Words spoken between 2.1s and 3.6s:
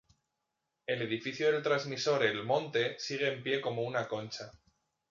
El Monte sigue en